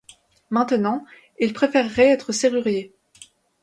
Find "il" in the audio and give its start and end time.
1.37-1.53